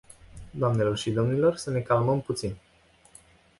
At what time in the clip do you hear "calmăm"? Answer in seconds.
1.81-2.21